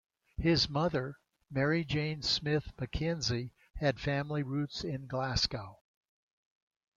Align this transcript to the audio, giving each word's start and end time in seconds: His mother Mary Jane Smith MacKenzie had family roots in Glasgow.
His 0.39 0.67
mother 0.67 1.13
Mary 1.51 1.85
Jane 1.85 2.23
Smith 2.23 2.73
MacKenzie 2.79 3.53
had 3.75 3.99
family 3.99 4.41
roots 4.41 4.83
in 4.83 5.05
Glasgow. 5.05 5.77